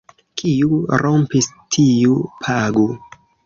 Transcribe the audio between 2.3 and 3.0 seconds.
pagu.